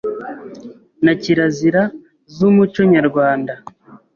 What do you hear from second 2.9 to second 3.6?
Nyarwanda;